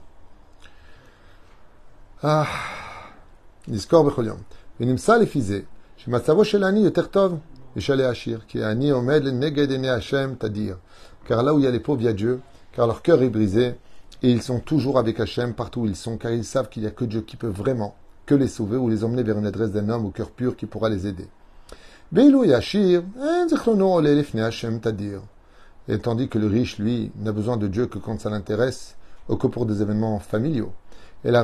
Ah, 2.22 2.46
Discord 3.66 4.08
Venimsa 4.78 5.18
les. 5.18 5.26
Chez 5.26 6.10
Matsavo 6.10 6.44
de 6.44 6.88
Tertov. 6.90 7.38
Echale 7.76 8.02
Hachir, 8.02 8.46
qui 8.46 8.58
est 8.58 8.62
Ani 8.62 8.92
Omed 8.92 9.24
Negedene 9.24 9.86
Hashem 9.86 10.36
Tadir. 10.36 10.78
Car 11.26 11.42
là 11.42 11.54
où 11.54 11.58
il 11.58 11.64
y 11.64 11.66
a 11.66 11.70
les 11.70 11.80
pauvres, 11.80 12.00
il 12.00 12.06
y 12.06 12.08
a 12.08 12.12
Dieu, 12.12 12.40
car 12.72 12.86
leur 12.86 13.02
cœur 13.02 13.22
est 13.22 13.28
brisé, 13.28 13.74
et 14.22 14.30
ils 14.30 14.42
sont 14.42 14.60
toujours 14.60 14.98
avec 14.98 15.20
Hachem 15.20 15.54
partout 15.54 15.82
où 15.82 15.86
ils 15.86 15.96
sont, 15.96 16.16
car 16.16 16.32
ils 16.32 16.44
savent 16.44 16.68
qu'il 16.68 16.82
n'y 16.82 16.88
a 16.88 16.92
que 16.92 17.04
Dieu 17.04 17.20
qui 17.20 17.36
peut 17.36 17.48
vraiment 17.48 17.94
que 18.26 18.34
les 18.34 18.48
sauver 18.48 18.76
ou 18.76 18.88
les 18.88 19.04
emmener 19.04 19.22
vers 19.22 19.38
une 19.38 19.46
adresse 19.46 19.70
d'un 19.70 19.88
homme 19.88 20.06
au 20.06 20.10
cœur 20.10 20.30
pur 20.30 20.56
qui 20.56 20.66
pourra 20.66 20.88
les 20.88 21.06
aider. 21.06 21.26
Hein, 22.14 23.46
et 25.88 25.98
tandis 25.98 26.28
que 26.28 26.38
le 26.38 26.46
riche, 26.46 26.78
lui, 26.78 27.10
n'a 27.16 27.32
besoin 27.32 27.56
de 27.56 27.66
Dieu 27.68 27.86
que 27.86 27.98
quand 27.98 28.20
ça 28.20 28.28
l'intéresse, 28.28 28.96
ou 29.28 29.36
que 29.36 29.46
pour 29.46 29.66
des 29.66 29.80
événements 29.82 30.18
familiaux. 30.18 30.72
Et 31.24 31.30
la 31.30 31.42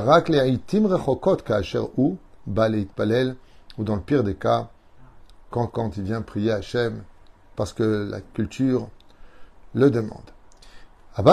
ou 3.77 3.83
dans 3.83 3.95
le 3.95 4.01
pire 4.01 4.23
des 4.23 4.35
cas, 4.35 4.69
quand, 5.63 5.95
il 5.95 6.03
vient 6.03 6.21
prier 6.21 6.51
Hachem, 6.51 7.03
parce 7.55 7.71
que 7.71 8.09
la 8.11 8.19
culture 8.19 8.89
le 9.73 9.89
demande. 9.89 10.19
Le 11.17 11.23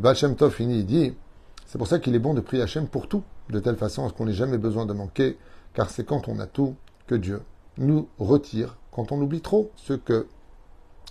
Baal 0.00 0.16
Shem 0.16 0.34
Tov 0.34 0.52
finit, 0.52 0.82
dit, 0.82 1.14
c'est 1.64 1.78
pour 1.78 1.86
ça 1.86 2.00
qu'il 2.00 2.16
est 2.16 2.18
bon 2.18 2.34
de 2.34 2.40
prier 2.40 2.64
Hachem 2.64 2.88
pour 2.88 3.06
tout, 3.08 3.22
de 3.50 3.60
telle 3.60 3.76
façon 3.76 4.04
à 4.04 4.08
ce 4.08 4.14
qu'on 4.14 4.26
n'ait 4.26 4.32
jamais 4.32 4.58
besoin 4.58 4.84
de 4.84 4.92
manquer, 4.92 5.38
car 5.72 5.88
c'est 5.90 6.04
quand 6.04 6.26
on 6.26 6.40
a 6.40 6.46
tout 6.46 6.74
que 7.06 7.14
Dieu 7.14 7.42
nous 7.78 8.08
retire, 8.18 8.76
quand 8.90 9.12
on 9.12 9.20
oublie 9.20 9.42
trop 9.42 9.70
ce, 9.76 9.92
que, 9.92 10.26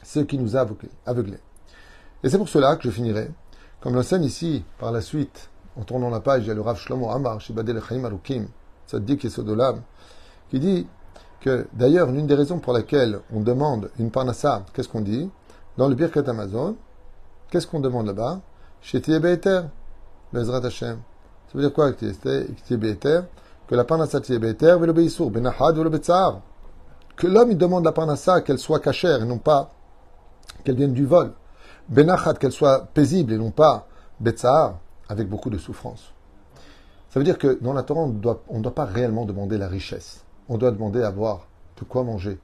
ce 0.04 0.20
qui 0.20 0.38
nous 0.38 0.58
a 0.58 0.68
aveuglés. 1.06 1.40
Et 2.24 2.30
c'est 2.30 2.38
pour 2.38 2.50
cela 2.50 2.76
que 2.76 2.84
je 2.84 2.90
finirai, 2.90 3.32
comme 3.80 3.96
l'enseigne 3.96 4.24
ici, 4.24 4.66
par 4.78 4.92
la 4.92 5.00
suite, 5.00 5.50
en 5.78 5.84
tournant 5.84 6.10
la 6.10 6.20
page, 6.20 6.44
il 6.44 6.48
y 6.48 6.52
a 6.52 6.54
le 6.54 6.62
Rav 6.62 6.78
Shlomo 6.78 7.10
Amar, 7.10 7.42
Shibadel 7.42 7.82
Chaim 7.88 8.04
Arukim, 8.06 8.48
Tzaddik 8.88 9.24
Yesodolam, 9.24 9.82
qui 10.50 10.60
dit 10.60 10.88
que 11.42 11.68
d'ailleurs, 11.74 12.12
l'une 12.12 12.28
des 12.28 12.36
raisons 12.36 12.60
pour 12.60 12.74
laquelle 12.74 13.20
on 13.34 13.42
demande 13.42 13.92
une 14.00 14.12
parnassa, 14.12 14.64
qu'est-ce 14.74 14.90
qu'on 14.90 15.02
dit? 15.02 15.30
Dans 15.78 15.88
le 15.88 15.96
Birkat 15.96 16.28
Amazon, 16.28 16.76
qu'est-ce 17.52 17.68
qu'on 17.68 17.80
demande 17.80 18.08
là-bas? 18.08 18.40
Chez 18.82 19.00
Be'eter, 19.00 19.62
Bezrat 20.32 20.66
Hashem. 20.66 21.00
Ça 21.48 21.58
veut 21.58 21.62
dire 21.62 21.74
quoi 21.74 21.92
Que 21.92 23.76
la 23.76 23.84
parnassa 23.84 24.20
Be'eter, 24.20 24.78
Velo 24.80 24.94
Be'isur, 24.94 25.30
Benahad, 25.30 25.76
Velo 25.76 25.90
Be'tzar. 25.90 26.42
Que 27.16 27.28
l'homme, 27.28 27.52
il 27.52 27.58
demande 27.58 27.86
la 27.86 27.92
parnassa, 27.92 28.42
qu'elle 28.42 28.60
soit 28.60 28.80
cachère 28.80 29.22
et 29.22 29.26
non 29.26 29.38
pas 29.38 29.72
qu'elle 30.64 30.76
vienne 30.76 30.94
du 30.94 31.06
vol. 31.06 31.34
Benachad, 31.90 32.38
qu'elle 32.38 32.52
soit 32.52 32.88
paisible 32.94 33.34
et 33.34 33.38
non 33.38 33.52
pas 33.52 33.88
Be'tzar, 34.20 34.80
avec 35.10 35.30
beaucoup 35.30 35.50
de 35.50 35.58
souffrance. 35.58 36.14
Ça 37.10 37.20
veut 37.20 37.24
dire 37.24 37.38
que 37.38 37.60
dans 37.62 37.74
la 37.74 37.84
Torah, 37.84 38.02
on 38.02 38.58
ne 38.58 38.64
doit 38.64 38.76
pas 38.76 38.86
réellement 38.86 39.26
demander 39.26 39.58
la 39.58 39.68
richesse 39.68 40.26
on 40.48 40.58
doit 40.58 40.72
demander 40.72 41.02
à 41.02 41.08
avoir 41.08 41.48
de 41.78 41.84
quoi 41.84 42.04
manger. 42.04 42.40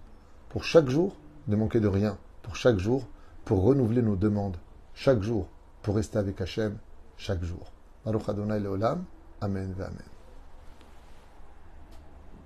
Pour 0.49 0.63
chaque 0.63 0.89
jour, 0.89 1.15
ne 1.47 1.55
manquer 1.55 1.79
de 1.79 1.87
rien. 1.87 2.17
Pour 2.41 2.55
chaque 2.55 2.77
jour, 2.77 3.07
pour 3.45 3.63
renouveler 3.63 4.01
nos 4.01 4.15
demandes. 4.15 4.57
Chaque 4.93 5.21
jour, 5.21 5.47
pour 5.81 5.95
rester 5.95 6.17
avec 6.17 6.41
Hachem. 6.41 6.77
Chaque 7.17 7.43
jour. 7.43 7.71
Amen. 8.05 9.73
Amen. 9.79 10.11